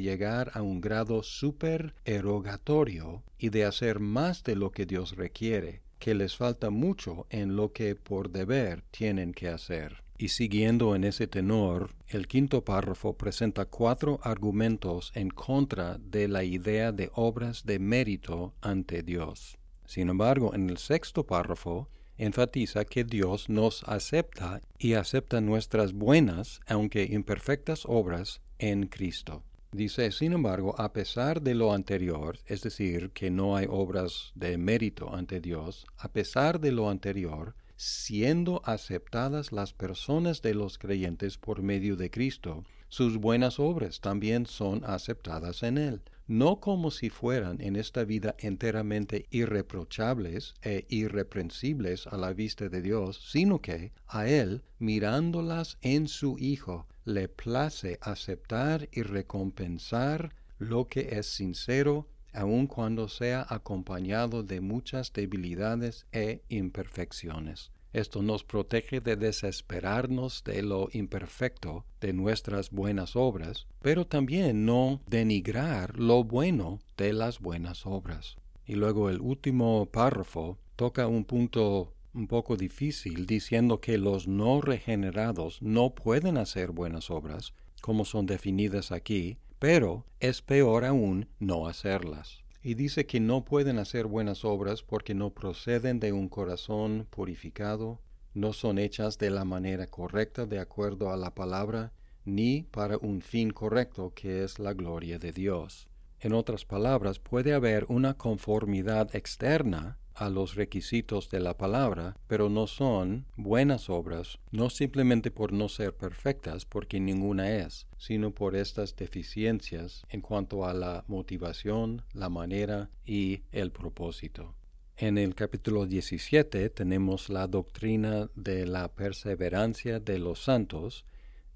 llegar 0.00 0.52
a 0.54 0.62
un 0.62 0.80
grado 0.80 1.22
supererogatorio 1.22 3.22
y 3.36 3.50
de 3.50 3.66
hacer 3.66 4.00
más 4.00 4.42
de 4.42 4.56
lo 4.56 4.70
que 4.70 4.86
Dios 4.86 5.16
requiere, 5.16 5.82
que 5.98 6.14
les 6.14 6.34
falta 6.34 6.70
mucho 6.70 7.26
en 7.28 7.56
lo 7.56 7.74
que 7.74 7.94
por 7.94 8.30
deber 8.30 8.82
tienen 8.90 9.34
que 9.34 9.48
hacer. 9.48 10.02
Y 10.20 10.28
siguiendo 10.28 10.94
en 10.94 11.04
ese 11.04 11.26
tenor, 11.26 11.94
el 12.06 12.28
quinto 12.28 12.62
párrafo 12.62 13.16
presenta 13.16 13.64
cuatro 13.64 14.20
argumentos 14.22 15.12
en 15.14 15.30
contra 15.30 15.96
de 15.96 16.28
la 16.28 16.44
idea 16.44 16.92
de 16.92 17.10
obras 17.14 17.64
de 17.64 17.78
mérito 17.78 18.52
ante 18.60 19.02
Dios. 19.02 19.56
Sin 19.86 20.10
embargo, 20.10 20.54
en 20.54 20.68
el 20.68 20.76
sexto 20.76 21.24
párrafo 21.26 21.88
enfatiza 22.18 22.84
que 22.84 23.04
Dios 23.04 23.48
nos 23.48 23.82
acepta 23.84 24.60
y 24.78 24.92
acepta 24.92 25.40
nuestras 25.40 25.94
buenas, 25.94 26.60
aunque 26.66 27.04
imperfectas 27.04 27.84
obras 27.86 28.42
en 28.58 28.88
Cristo. 28.88 29.42
Dice, 29.72 30.12
sin 30.12 30.34
embargo, 30.34 30.78
a 30.78 30.92
pesar 30.92 31.40
de 31.40 31.54
lo 31.54 31.72
anterior, 31.72 32.38
es 32.44 32.60
decir, 32.60 33.12
que 33.12 33.30
no 33.30 33.56
hay 33.56 33.66
obras 33.70 34.32
de 34.34 34.58
mérito 34.58 35.14
ante 35.14 35.40
Dios, 35.40 35.86
a 35.96 36.12
pesar 36.12 36.60
de 36.60 36.72
lo 36.72 36.90
anterior, 36.90 37.54
siendo 37.80 38.60
aceptadas 38.66 39.52
las 39.52 39.72
personas 39.72 40.42
de 40.42 40.54
los 40.54 40.76
creyentes 40.76 41.38
por 41.38 41.62
medio 41.62 41.96
de 41.96 42.10
Cristo, 42.10 42.64
sus 42.88 43.16
buenas 43.16 43.58
obras 43.58 44.00
también 44.00 44.46
son 44.46 44.82
aceptadas 44.84 45.62
en 45.62 45.78
Él 45.78 46.02
no 46.30 46.60
como 46.60 46.92
si 46.92 47.10
fueran 47.10 47.60
en 47.60 47.74
esta 47.74 48.04
vida 48.04 48.36
enteramente 48.38 49.26
irreprochables 49.30 50.54
e 50.62 50.86
irreprensibles 50.88 52.06
a 52.06 52.16
la 52.16 52.32
vista 52.32 52.68
de 52.68 52.82
Dios, 52.82 53.20
sino 53.32 53.60
que 53.60 53.90
a 54.06 54.28
Él, 54.28 54.62
mirándolas 54.78 55.76
en 55.82 56.06
su 56.06 56.38
Hijo, 56.38 56.86
le 57.04 57.28
place 57.28 57.98
aceptar 58.00 58.88
y 58.92 59.02
recompensar 59.02 60.32
lo 60.60 60.86
que 60.86 61.18
es 61.18 61.26
sincero, 61.26 62.06
aun 62.32 62.66
cuando 62.66 63.08
sea 63.08 63.46
acompañado 63.48 64.42
de 64.42 64.60
muchas 64.60 65.12
debilidades 65.12 66.06
e 66.12 66.42
imperfecciones. 66.48 67.70
Esto 67.92 68.22
nos 68.22 68.44
protege 68.44 69.00
de 69.00 69.16
desesperarnos 69.16 70.44
de 70.44 70.62
lo 70.62 70.88
imperfecto 70.92 71.84
de 72.00 72.12
nuestras 72.12 72.70
buenas 72.70 73.16
obras, 73.16 73.66
pero 73.82 74.06
también 74.06 74.64
no 74.64 75.00
denigrar 75.08 75.98
lo 75.98 76.22
bueno 76.22 76.78
de 76.96 77.12
las 77.12 77.40
buenas 77.40 77.86
obras. 77.86 78.36
Y 78.64 78.76
luego 78.76 79.10
el 79.10 79.20
último 79.20 79.86
párrafo 79.86 80.56
toca 80.76 81.08
un 81.08 81.24
punto 81.24 81.92
un 82.14 82.28
poco 82.28 82.56
difícil 82.56 83.26
diciendo 83.26 83.80
que 83.80 83.98
los 83.98 84.28
no 84.28 84.60
regenerados 84.60 85.60
no 85.60 85.94
pueden 85.94 86.38
hacer 86.38 86.70
buenas 86.70 87.10
obras, 87.10 87.54
como 87.80 88.04
son 88.04 88.26
definidas 88.26 88.92
aquí, 88.92 89.38
pero 89.60 90.04
es 90.18 90.42
peor 90.42 90.84
aún 90.84 91.28
no 91.38 91.68
hacerlas 91.68 92.42
y 92.62 92.74
dice 92.74 93.06
que 93.06 93.20
no 93.20 93.44
pueden 93.44 93.78
hacer 93.78 94.06
buenas 94.06 94.44
obras 94.44 94.82
porque 94.82 95.14
no 95.14 95.30
proceden 95.30 96.00
de 96.00 96.12
un 96.12 96.28
corazón 96.28 97.06
purificado, 97.10 98.00
no 98.34 98.52
son 98.54 98.78
hechas 98.78 99.18
de 99.18 99.30
la 99.30 99.44
manera 99.44 99.86
correcta 99.86 100.46
de 100.46 100.58
acuerdo 100.58 101.10
a 101.10 101.16
la 101.16 101.34
palabra, 101.34 101.92
ni 102.24 102.62
para 102.62 102.96
un 102.96 103.20
fin 103.20 103.50
correcto 103.50 104.12
que 104.14 104.44
es 104.44 104.58
la 104.58 104.72
gloria 104.72 105.18
de 105.18 105.32
Dios. 105.32 105.89
En 106.20 106.34
otras 106.34 106.66
palabras, 106.66 107.18
puede 107.18 107.54
haber 107.54 107.86
una 107.88 108.14
conformidad 108.14 109.14
externa 109.16 109.98
a 110.14 110.28
los 110.28 110.54
requisitos 110.54 111.30
de 111.30 111.40
la 111.40 111.56
palabra, 111.56 112.14
pero 112.26 112.50
no 112.50 112.66
son 112.66 113.24
buenas 113.36 113.88
obras, 113.88 114.38
no 114.50 114.68
simplemente 114.68 115.30
por 115.30 115.54
no 115.54 115.70
ser 115.70 115.96
perfectas, 115.96 116.66
porque 116.66 117.00
ninguna 117.00 117.56
es, 117.56 117.86
sino 117.96 118.32
por 118.32 118.54
estas 118.54 118.94
deficiencias 118.96 120.04
en 120.10 120.20
cuanto 120.20 120.66
a 120.66 120.74
la 120.74 121.04
motivación, 121.08 122.02
la 122.12 122.28
manera 122.28 122.90
y 123.06 123.44
el 123.50 123.72
propósito. 123.72 124.54
En 124.98 125.16
el 125.16 125.34
capítulo 125.34 125.86
17 125.86 126.68
tenemos 126.68 127.30
la 127.30 127.46
doctrina 127.46 128.28
de 128.34 128.66
la 128.66 128.92
perseverancia 128.92 130.00
de 130.00 130.18
los 130.18 130.44
santos, 130.44 131.06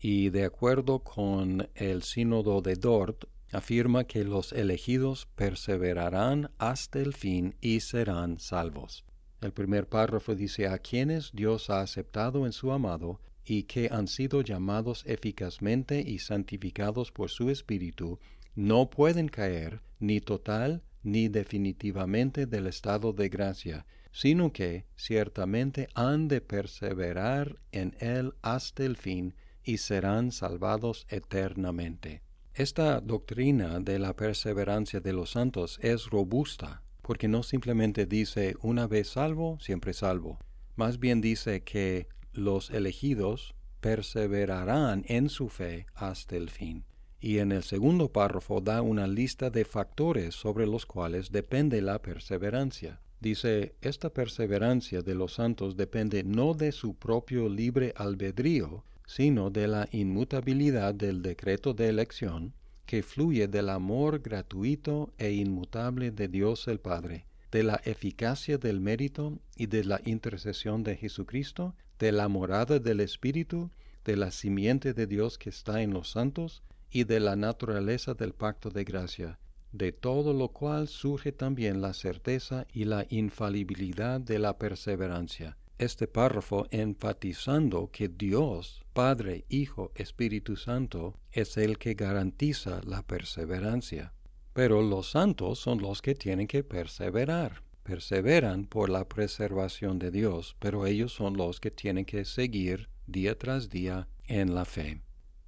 y 0.00 0.30
de 0.30 0.44
acuerdo 0.44 1.00
con 1.00 1.68
el 1.74 2.02
sínodo 2.02 2.60
de 2.62 2.76
Dort, 2.76 3.24
afirma 3.54 4.04
que 4.04 4.24
los 4.24 4.52
elegidos 4.52 5.26
perseverarán 5.34 6.50
hasta 6.58 6.98
el 6.98 7.14
fin 7.14 7.54
y 7.60 7.80
serán 7.80 8.38
salvos. 8.38 9.04
El 9.40 9.52
primer 9.52 9.88
párrafo 9.88 10.34
dice 10.34 10.68
a 10.68 10.78
quienes 10.78 11.32
Dios 11.32 11.70
ha 11.70 11.80
aceptado 11.80 12.46
en 12.46 12.52
su 12.52 12.72
amado 12.72 13.20
y 13.44 13.64
que 13.64 13.88
han 13.92 14.08
sido 14.08 14.40
llamados 14.40 15.04
eficazmente 15.06 16.00
y 16.00 16.18
santificados 16.18 17.12
por 17.12 17.30
su 17.30 17.50
Espíritu, 17.50 18.18
no 18.54 18.88
pueden 18.88 19.28
caer 19.28 19.82
ni 19.98 20.20
total 20.20 20.82
ni 21.02 21.28
definitivamente 21.28 22.46
del 22.46 22.66
estado 22.66 23.12
de 23.12 23.28
gracia, 23.28 23.86
sino 24.12 24.52
que 24.52 24.86
ciertamente 24.96 25.88
han 25.94 26.28
de 26.28 26.40
perseverar 26.40 27.58
en 27.72 27.96
él 28.00 28.32
hasta 28.42 28.84
el 28.84 28.96
fin 28.96 29.34
y 29.62 29.78
serán 29.78 30.32
salvados 30.32 31.06
eternamente. 31.08 32.22
Esta 32.56 33.00
doctrina 33.00 33.80
de 33.80 33.98
la 33.98 34.14
perseverancia 34.14 35.00
de 35.00 35.12
los 35.12 35.30
santos 35.30 35.80
es 35.82 36.08
robusta, 36.08 36.84
porque 37.02 37.26
no 37.26 37.42
simplemente 37.42 38.06
dice 38.06 38.54
una 38.62 38.86
vez 38.86 39.08
salvo, 39.08 39.58
siempre 39.58 39.92
salvo, 39.92 40.38
más 40.76 41.00
bien 41.00 41.20
dice 41.20 41.64
que 41.64 42.06
los 42.32 42.70
elegidos 42.70 43.56
perseverarán 43.80 45.04
en 45.08 45.30
su 45.30 45.48
fe 45.48 45.86
hasta 45.94 46.36
el 46.36 46.48
fin. 46.48 46.84
Y 47.18 47.38
en 47.38 47.50
el 47.50 47.64
segundo 47.64 48.12
párrafo 48.12 48.60
da 48.60 48.82
una 48.82 49.08
lista 49.08 49.50
de 49.50 49.64
factores 49.64 50.36
sobre 50.36 50.68
los 50.68 50.86
cuales 50.86 51.32
depende 51.32 51.82
la 51.82 52.00
perseverancia. 52.00 53.00
Dice, 53.18 53.74
esta 53.80 54.10
perseverancia 54.10 55.02
de 55.02 55.16
los 55.16 55.34
santos 55.34 55.76
depende 55.76 56.22
no 56.22 56.54
de 56.54 56.70
su 56.70 56.94
propio 56.94 57.48
libre 57.48 57.92
albedrío, 57.96 58.84
sino 59.06 59.50
de 59.50 59.68
la 59.68 59.88
inmutabilidad 59.92 60.94
del 60.94 61.22
decreto 61.22 61.74
de 61.74 61.88
elección 61.88 62.54
que 62.86 63.02
fluye 63.02 63.48
del 63.48 63.68
amor 63.68 64.20
gratuito 64.20 65.12
e 65.18 65.32
inmutable 65.32 66.10
de 66.10 66.28
Dios 66.28 66.68
el 66.68 66.80
Padre, 66.80 67.26
de 67.50 67.62
la 67.62 67.80
eficacia 67.84 68.58
del 68.58 68.80
mérito 68.80 69.38
y 69.56 69.66
de 69.66 69.84
la 69.84 70.00
intercesión 70.04 70.82
de 70.82 70.96
Jesucristo, 70.96 71.74
de 71.98 72.12
la 72.12 72.28
morada 72.28 72.78
del 72.78 73.00
Espíritu, 73.00 73.70
de 74.04 74.16
la 74.16 74.30
simiente 74.30 74.92
de 74.92 75.06
Dios 75.06 75.38
que 75.38 75.50
está 75.50 75.82
en 75.82 75.92
los 75.92 76.10
santos, 76.10 76.62
y 76.90 77.04
de 77.04 77.20
la 77.20 77.36
naturaleza 77.36 78.14
del 78.14 78.34
pacto 78.34 78.70
de 78.70 78.84
gracia, 78.84 79.38
de 79.72 79.90
todo 79.90 80.32
lo 80.32 80.48
cual 80.48 80.86
surge 80.86 81.32
también 81.32 81.80
la 81.80 81.92
certeza 81.92 82.66
y 82.72 82.84
la 82.84 83.06
infalibilidad 83.08 84.20
de 84.20 84.38
la 84.38 84.58
perseverancia 84.58 85.56
este 85.78 86.06
párrafo 86.06 86.66
enfatizando 86.70 87.90
que 87.90 88.08
Dios, 88.08 88.84
Padre, 88.92 89.44
Hijo, 89.48 89.92
Espíritu 89.94 90.56
Santo, 90.56 91.18
es 91.32 91.56
el 91.56 91.78
que 91.78 91.94
garantiza 91.94 92.80
la 92.84 93.02
perseverancia. 93.02 94.12
Pero 94.52 94.82
los 94.82 95.10
santos 95.10 95.58
son 95.58 95.82
los 95.82 96.00
que 96.00 96.14
tienen 96.14 96.46
que 96.46 96.62
perseverar. 96.62 97.62
Perseveran 97.82 98.66
por 98.66 98.88
la 98.88 99.08
preservación 99.08 99.98
de 99.98 100.10
Dios, 100.10 100.56
pero 100.58 100.86
ellos 100.86 101.12
son 101.12 101.36
los 101.36 101.60
que 101.60 101.70
tienen 101.70 102.04
que 102.04 102.24
seguir 102.24 102.88
día 103.06 103.36
tras 103.36 103.68
día 103.68 104.08
en 104.26 104.54
la 104.54 104.64
fe. 104.64 105.02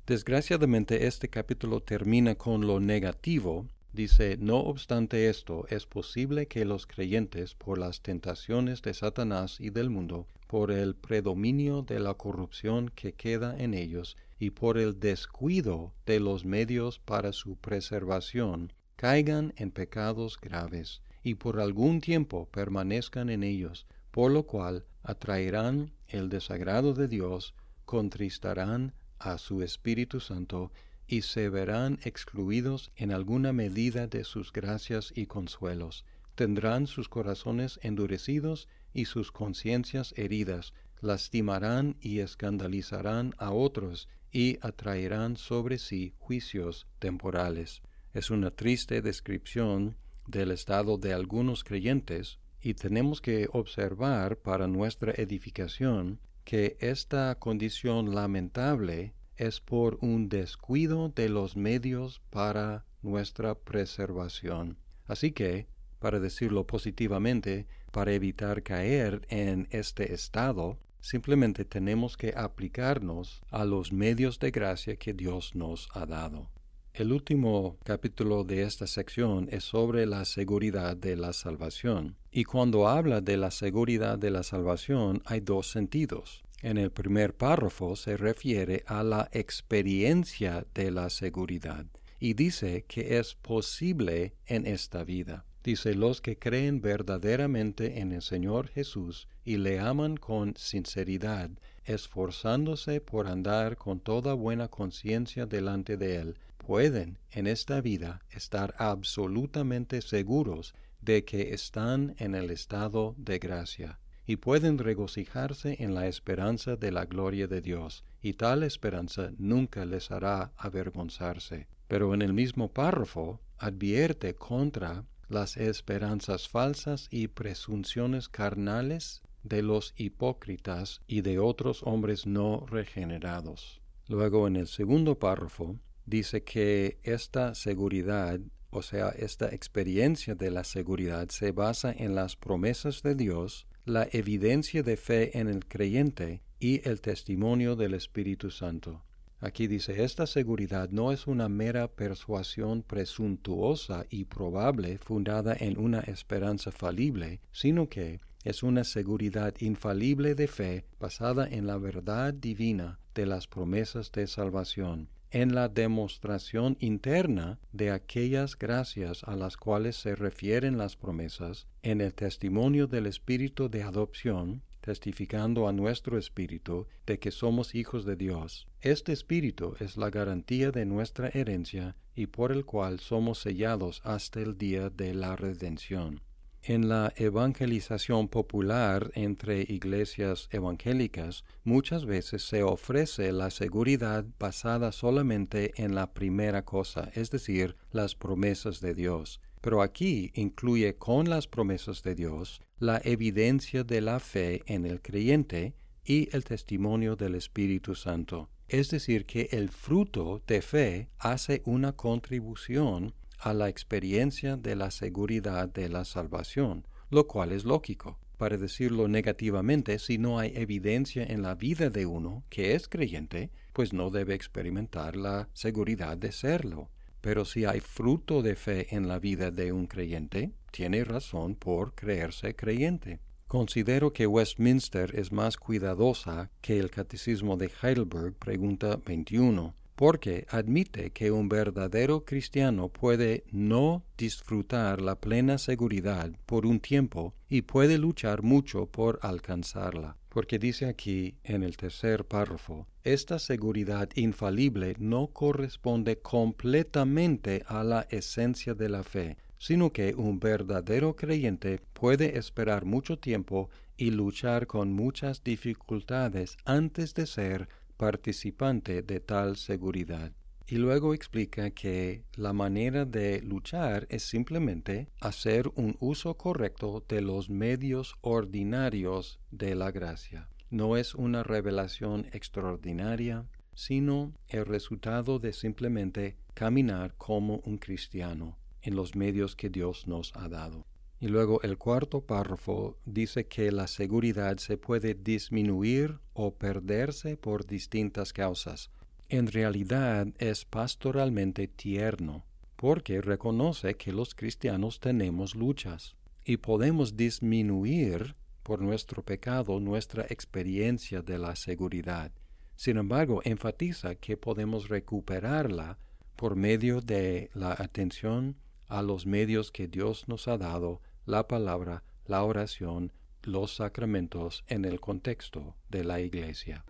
Desgraciadamente 0.06 1.06
este 1.06 1.28
capítulo 1.28 1.80
termina 1.82 2.34
con 2.34 2.66
lo 2.66 2.78
negativo 2.78 3.66
Dice, 3.92 4.36
no 4.38 4.58
obstante 4.58 5.28
esto, 5.28 5.66
es 5.68 5.86
posible 5.86 6.48
que 6.48 6.64
los 6.64 6.86
creyentes, 6.86 7.54
por 7.54 7.78
las 7.78 8.02
tentaciones 8.02 8.82
de 8.82 8.92
Satanás 8.92 9.58
y 9.60 9.70
del 9.70 9.90
mundo, 9.90 10.26
por 10.46 10.70
el 10.70 10.94
predominio 10.94 11.82
de 11.82 11.98
la 11.98 12.14
corrupción 12.14 12.90
que 12.94 13.12
queda 13.12 13.56
en 13.58 13.74
ellos, 13.74 14.16
y 14.38 14.50
por 14.50 14.78
el 14.78 15.00
descuido 15.00 15.94
de 16.04 16.20
los 16.20 16.44
medios 16.44 16.98
para 16.98 17.32
su 17.32 17.56
preservación, 17.56 18.72
caigan 18.96 19.54
en 19.56 19.70
pecados 19.70 20.38
graves, 20.40 21.02
y 21.22 21.34
por 21.34 21.60
algún 21.60 22.00
tiempo 22.00 22.48
permanezcan 22.50 23.30
en 23.30 23.42
ellos, 23.42 23.86
por 24.10 24.30
lo 24.30 24.44
cual 24.44 24.84
atraerán 25.02 25.92
el 26.08 26.28
desagrado 26.28 26.94
de 26.94 27.08
Dios, 27.08 27.54
contristarán 27.84 28.92
a 29.18 29.38
su 29.38 29.62
Espíritu 29.62 30.20
Santo, 30.20 30.72
y 31.06 31.22
se 31.22 31.48
verán 31.48 31.98
excluidos 32.02 32.90
en 32.96 33.12
alguna 33.12 33.52
medida 33.52 34.06
de 34.06 34.24
sus 34.24 34.52
gracias 34.52 35.12
y 35.14 35.26
consuelos. 35.26 36.04
Tendrán 36.34 36.86
sus 36.86 37.08
corazones 37.08 37.78
endurecidos 37.82 38.68
y 38.92 39.06
sus 39.06 39.32
conciencias 39.32 40.12
heridas, 40.16 40.74
lastimarán 41.00 41.96
y 42.00 42.20
escandalizarán 42.20 43.34
a 43.38 43.52
otros 43.52 44.08
y 44.32 44.58
atraerán 44.60 45.36
sobre 45.36 45.78
sí 45.78 46.14
juicios 46.18 46.86
temporales. 46.98 47.82
Es 48.12 48.30
una 48.30 48.50
triste 48.50 49.02
descripción 49.02 49.96
del 50.26 50.50
estado 50.50 50.98
de 50.98 51.12
algunos 51.12 51.64
creyentes 51.64 52.38
y 52.60 52.74
tenemos 52.74 53.20
que 53.20 53.48
observar 53.52 54.38
para 54.38 54.66
nuestra 54.66 55.12
edificación 55.12 56.18
que 56.44 56.76
esta 56.80 57.38
condición 57.38 58.14
lamentable 58.14 59.14
es 59.36 59.60
por 59.60 59.98
un 60.00 60.28
descuido 60.28 61.08
de 61.08 61.28
los 61.28 61.56
medios 61.56 62.20
para 62.30 62.84
nuestra 63.02 63.54
preservación. 63.54 64.78
Así 65.06 65.32
que, 65.32 65.66
para 65.98 66.20
decirlo 66.20 66.66
positivamente, 66.66 67.66
para 67.92 68.12
evitar 68.12 68.62
caer 68.62 69.22
en 69.28 69.68
este 69.70 70.12
estado, 70.12 70.78
simplemente 71.00 71.64
tenemos 71.64 72.16
que 72.16 72.34
aplicarnos 72.36 73.42
a 73.50 73.64
los 73.64 73.92
medios 73.92 74.38
de 74.38 74.50
gracia 74.50 74.96
que 74.96 75.12
Dios 75.14 75.54
nos 75.54 75.88
ha 75.94 76.04
dado. 76.06 76.50
El 76.92 77.12
último 77.12 77.76
capítulo 77.84 78.42
de 78.44 78.62
esta 78.62 78.86
sección 78.86 79.48
es 79.50 79.64
sobre 79.64 80.06
la 80.06 80.24
seguridad 80.24 80.96
de 80.96 81.14
la 81.14 81.34
salvación. 81.34 82.16
Y 82.30 82.44
cuando 82.44 82.88
habla 82.88 83.20
de 83.20 83.36
la 83.36 83.50
seguridad 83.50 84.18
de 84.18 84.30
la 84.30 84.42
salvación 84.42 85.22
hay 85.26 85.40
dos 85.40 85.70
sentidos. 85.70 86.42
En 86.62 86.78
el 86.78 86.90
primer 86.90 87.36
párrafo 87.36 87.96
se 87.96 88.16
refiere 88.16 88.82
a 88.86 89.02
la 89.02 89.28
experiencia 89.32 90.66
de 90.74 90.90
la 90.90 91.10
seguridad 91.10 91.86
y 92.18 92.32
dice 92.32 92.86
que 92.88 93.18
es 93.18 93.34
posible 93.34 94.34
en 94.46 94.66
esta 94.66 95.04
vida. 95.04 95.44
Dice 95.62 95.94
los 95.94 96.22
que 96.22 96.38
creen 96.38 96.80
verdaderamente 96.80 98.00
en 98.00 98.12
el 98.12 98.22
Señor 98.22 98.68
Jesús 98.68 99.28
y 99.44 99.58
le 99.58 99.80
aman 99.80 100.16
con 100.16 100.56
sinceridad, 100.56 101.50
esforzándose 101.84 103.00
por 103.00 103.26
andar 103.26 103.76
con 103.76 104.00
toda 104.00 104.32
buena 104.32 104.68
conciencia 104.68 105.44
delante 105.44 105.96
de 105.96 106.16
Él, 106.16 106.38
pueden 106.56 107.18
en 107.32 107.46
esta 107.46 107.80
vida 107.80 108.22
estar 108.30 108.74
absolutamente 108.78 110.00
seguros 110.00 110.74
de 111.02 111.24
que 111.24 111.52
están 111.52 112.14
en 112.18 112.34
el 112.34 112.50
estado 112.50 113.14
de 113.18 113.38
gracia 113.38 113.98
y 114.26 114.36
pueden 114.36 114.78
regocijarse 114.78 115.76
en 115.78 115.94
la 115.94 116.08
esperanza 116.08 116.76
de 116.76 116.90
la 116.90 117.04
gloria 117.04 117.46
de 117.46 117.60
Dios, 117.60 118.04
y 118.20 118.34
tal 118.34 118.62
esperanza 118.62 119.30
nunca 119.38 119.84
les 119.84 120.10
hará 120.10 120.52
avergonzarse. 120.56 121.68
Pero 121.86 122.12
en 122.12 122.22
el 122.22 122.32
mismo 122.32 122.72
párrafo 122.72 123.40
advierte 123.58 124.34
contra 124.34 125.04
las 125.28 125.56
esperanzas 125.56 126.48
falsas 126.48 127.08
y 127.10 127.28
presunciones 127.28 128.28
carnales 128.28 129.22
de 129.42 129.62
los 129.62 129.94
hipócritas 129.96 131.02
y 131.06 131.20
de 131.20 131.38
otros 131.38 131.82
hombres 131.84 132.26
no 132.26 132.66
regenerados. 132.66 133.80
Luego 134.08 134.46
en 134.46 134.56
el 134.56 134.66
segundo 134.66 135.18
párrafo 135.18 135.78
dice 136.04 136.42
que 136.42 136.98
esta 137.02 137.54
seguridad, 137.54 138.40
o 138.70 138.82
sea, 138.82 139.08
esta 139.10 139.48
experiencia 139.48 140.34
de 140.34 140.50
la 140.50 140.64
seguridad 140.64 141.28
se 141.28 141.52
basa 141.52 141.92
en 141.92 142.14
las 142.14 142.36
promesas 142.36 143.02
de 143.02 143.14
Dios, 143.14 143.66
la 143.86 144.08
evidencia 144.10 144.82
de 144.82 144.96
fe 144.96 145.38
en 145.38 145.46
el 145.46 145.64
creyente 145.64 146.42
y 146.58 146.86
el 146.88 147.00
testimonio 147.00 147.76
del 147.76 147.94
Espíritu 147.94 148.50
Santo. 148.50 149.04
Aquí 149.38 149.68
dice, 149.68 150.02
esta 150.02 150.26
seguridad 150.26 150.90
no 150.90 151.12
es 151.12 151.28
una 151.28 151.48
mera 151.48 151.86
persuasión 151.86 152.82
presuntuosa 152.82 154.04
y 154.10 154.24
probable 154.24 154.98
fundada 154.98 155.54
en 155.56 155.78
una 155.78 156.00
esperanza 156.00 156.72
falible, 156.72 157.40
sino 157.52 157.88
que 157.88 158.18
es 158.42 158.64
una 158.64 158.82
seguridad 158.82 159.54
infalible 159.60 160.34
de 160.34 160.48
fe 160.48 160.84
basada 160.98 161.46
en 161.46 161.68
la 161.68 161.78
verdad 161.78 162.34
divina 162.34 162.98
de 163.14 163.26
las 163.26 163.46
promesas 163.46 164.10
de 164.10 164.26
salvación 164.26 165.10
en 165.42 165.54
la 165.54 165.68
demostración 165.68 166.78
interna 166.80 167.58
de 167.70 167.90
aquellas 167.90 168.58
gracias 168.58 169.22
a 169.24 169.36
las 169.36 169.58
cuales 169.58 169.96
se 169.96 170.14
refieren 170.14 170.78
las 170.78 170.96
promesas, 170.96 171.66
en 171.82 172.00
el 172.00 172.14
testimonio 172.14 172.86
del 172.86 173.04
Espíritu 173.04 173.68
de 173.68 173.82
adopción, 173.82 174.62
testificando 174.80 175.68
a 175.68 175.74
nuestro 175.74 176.16
espíritu 176.16 176.86
de 177.04 177.18
que 177.18 177.30
somos 177.30 177.74
hijos 177.74 178.06
de 178.06 178.16
Dios. 178.16 178.66
Este 178.80 179.12
espíritu 179.12 179.74
es 179.78 179.98
la 179.98 180.08
garantía 180.08 180.70
de 180.70 180.86
nuestra 180.86 181.28
herencia 181.28 181.96
y 182.14 182.28
por 182.28 182.50
el 182.50 182.64
cual 182.64 182.98
somos 182.98 183.38
sellados 183.38 184.00
hasta 184.04 184.40
el 184.40 184.56
día 184.56 184.88
de 184.88 185.12
la 185.12 185.36
redención. 185.36 186.22
En 186.68 186.88
la 186.88 187.12
evangelización 187.14 188.26
popular 188.26 189.12
entre 189.14 189.60
iglesias 189.60 190.48
evangélicas 190.50 191.44
muchas 191.62 192.06
veces 192.06 192.42
se 192.42 192.64
ofrece 192.64 193.30
la 193.30 193.50
seguridad 193.50 194.24
basada 194.40 194.90
solamente 194.90 195.80
en 195.80 195.94
la 195.94 196.12
primera 196.12 196.64
cosa, 196.64 197.12
es 197.14 197.30
decir, 197.30 197.76
las 197.92 198.16
promesas 198.16 198.80
de 198.80 198.94
Dios. 198.94 199.40
Pero 199.60 199.80
aquí 199.80 200.32
incluye 200.34 200.96
con 200.96 201.30
las 201.30 201.46
promesas 201.46 202.02
de 202.02 202.16
Dios 202.16 202.60
la 202.80 203.00
evidencia 203.04 203.84
de 203.84 204.00
la 204.00 204.18
fe 204.18 204.64
en 204.66 204.86
el 204.86 205.00
creyente 205.00 205.76
y 206.04 206.28
el 206.34 206.42
testimonio 206.42 207.14
del 207.14 207.36
Espíritu 207.36 207.94
Santo. 207.94 208.50
Es 208.66 208.90
decir, 208.90 209.24
que 209.24 209.50
el 209.52 209.68
fruto 209.68 210.42
de 210.48 210.62
fe 210.62 211.10
hace 211.20 211.62
una 211.64 211.92
contribución 211.92 213.14
a 213.46 213.54
la 213.54 213.68
experiencia 213.68 214.56
de 214.56 214.74
la 214.74 214.90
seguridad 214.90 215.68
de 215.68 215.88
la 215.88 216.04
salvación, 216.04 216.84
lo 217.10 217.28
cual 217.28 217.52
es 217.52 217.64
lógico. 217.64 218.18
Para 218.38 218.56
decirlo 218.56 219.06
negativamente, 219.06 220.00
si 220.00 220.18
no 220.18 220.40
hay 220.40 220.52
evidencia 220.56 221.22
en 221.22 221.42
la 221.42 221.54
vida 221.54 221.88
de 221.88 222.06
uno 222.06 222.42
que 222.48 222.74
es 222.74 222.88
creyente, 222.88 223.52
pues 223.72 223.92
no 223.92 224.10
debe 224.10 224.34
experimentar 224.34 225.14
la 225.14 225.48
seguridad 225.52 226.18
de 226.18 226.32
serlo. 226.32 226.90
Pero 227.20 227.44
si 227.44 227.64
hay 227.64 227.78
fruto 227.78 228.42
de 228.42 228.56
fe 228.56 228.92
en 228.96 229.06
la 229.06 229.20
vida 229.20 229.52
de 229.52 229.70
un 229.70 229.86
creyente, 229.86 230.50
tiene 230.72 231.04
razón 231.04 231.54
por 231.54 231.94
creerse 231.94 232.56
creyente. 232.56 233.20
Considero 233.46 234.12
que 234.12 234.26
Westminster 234.26 235.16
es 235.16 235.30
más 235.30 235.56
cuidadosa 235.56 236.50
que 236.60 236.80
el 236.80 236.90
Catecismo 236.90 237.56
de 237.56 237.70
Heidelberg, 237.80 238.34
pregunta 238.34 238.98
21, 239.06 239.72
porque 239.96 240.46
admite 240.50 241.10
que 241.10 241.30
un 241.30 241.48
verdadero 241.48 242.24
cristiano 242.24 242.90
puede 242.90 243.44
no 243.50 244.04
disfrutar 244.18 245.00
la 245.00 245.18
plena 245.18 245.56
seguridad 245.56 246.30
por 246.44 246.66
un 246.66 246.80
tiempo 246.80 247.34
y 247.48 247.62
puede 247.62 247.96
luchar 247.96 248.42
mucho 248.42 248.86
por 248.86 249.18
alcanzarla. 249.22 250.18
Porque 250.28 250.58
dice 250.58 250.84
aquí 250.84 251.38
en 251.44 251.62
el 251.62 251.78
tercer 251.78 252.26
párrafo, 252.26 252.86
esta 253.04 253.38
seguridad 253.38 254.10
infalible 254.16 254.94
no 254.98 255.28
corresponde 255.28 256.18
completamente 256.18 257.64
a 257.66 257.82
la 257.82 258.06
esencia 258.10 258.74
de 258.74 258.90
la 258.90 259.02
fe, 259.02 259.38
sino 259.56 259.94
que 259.94 260.14
un 260.14 260.38
verdadero 260.38 261.16
creyente 261.16 261.80
puede 261.94 262.36
esperar 262.36 262.84
mucho 262.84 263.18
tiempo 263.18 263.70
y 263.96 264.10
luchar 264.10 264.66
con 264.66 264.92
muchas 264.92 265.42
dificultades 265.42 266.58
antes 266.66 267.14
de 267.14 267.24
ser 267.24 267.68
participante 267.96 269.02
de 269.02 269.20
tal 269.20 269.56
seguridad. 269.56 270.32
Y 270.68 270.76
luego 270.76 271.14
explica 271.14 271.70
que 271.70 272.24
la 272.34 272.52
manera 272.52 273.04
de 273.04 273.40
luchar 273.42 274.06
es 274.10 274.24
simplemente 274.24 275.08
hacer 275.20 275.70
un 275.76 275.96
uso 276.00 276.36
correcto 276.36 277.04
de 277.08 277.20
los 277.20 277.48
medios 277.48 278.16
ordinarios 278.20 279.38
de 279.52 279.76
la 279.76 279.92
gracia. 279.92 280.48
No 280.70 280.96
es 280.96 281.14
una 281.14 281.44
revelación 281.44 282.26
extraordinaria, 282.32 283.46
sino 283.74 284.34
el 284.48 284.66
resultado 284.66 285.38
de 285.38 285.52
simplemente 285.52 286.36
caminar 286.54 287.14
como 287.16 287.58
un 287.64 287.78
cristiano 287.78 288.58
en 288.82 288.96
los 288.96 289.14
medios 289.14 289.54
que 289.54 289.70
Dios 289.70 290.08
nos 290.08 290.34
ha 290.34 290.48
dado. 290.48 290.86
Y 291.18 291.28
luego 291.28 291.62
el 291.62 291.78
cuarto 291.78 292.20
párrafo 292.20 292.98
dice 293.06 293.46
que 293.46 293.72
la 293.72 293.86
seguridad 293.86 294.58
se 294.58 294.76
puede 294.76 295.14
disminuir 295.14 296.18
o 296.34 296.54
perderse 296.54 297.36
por 297.36 297.66
distintas 297.66 298.32
causas. 298.32 298.90
En 299.28 299.46
realidad 299.46 300.28
es 300.38 300.64
pastoralmente 300.64 301.68
tierno, 301.68 302.44
porque 302.76 303.20
reconoce 303.20 303.94
que 303.94 304.12
los 304.12 304.34
cristianos 304.34 305.00
tenemos 305.00 305.54
luchas 305.54 306.16
y 306.44 306.58
podemos 306.58 307.16
disminuir 307.16 308.36
por 308.62 308.82
nuestro 308.82 309.24
pecado 309.24 309.80
nuestra 309.80 310.26
experiencia 310.28 311.22
de 311.22 311.38
la 311.38 311.56
seguridad. 311.56 312.30
Sin 312.76 312.98
embargo, 312.98 313.40
enfatiza 313.44 314.16
que 314.16 314.36
podemos 314.36 314.88
recuperarla 314.88 315.98
por 316.36 316.56
medio 316.56 317.00
de 317.00 317.50
la 317.54 317.72
atención 317.72 318.56
a 318.88 319.02
los 319.02 319.26
medios 319.26 319.70
que 319.70 319.88
Dios 319.88 320.28
nos 320.28 320.48
ha 320.48 320.58
dado, 320.58 321.00
la 321.24 321.48
palabra, 321.48 322.02
la 322.26 322.42
oración, 322.42 323.12
los 323.42 323.76
sacramentos 323.76 324.64
en 324.68 324.84
el 324.84 325.00
contexto 325.00 325.76
de 325.88 326.04
la 326.04 326.20
Iglesia. 326.20 326.84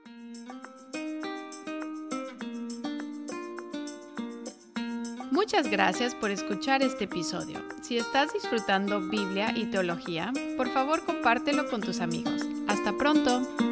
Muchas 5.30 5.70
gracias 5.70 6.14
por 6.14 6.30
escuchar 6.30 6.82
este 6.82 7.04
episodio. 7.04 7.62
Si 7.82 7.98
estás 7.98 8.32
disfrutando 8.32 9.00
Biblia 9.00 9.52
y 9.54 9.66
teología, 9.66 10.32
por 10.56 10.68
favor 10.70 11.04
compártelo 11.04 11.68
con 11.70 11.82
tus 11.82 12.00
amigos. 12.00 12.42
Hasta 12.68 12.96
pronto. 12.96 13.65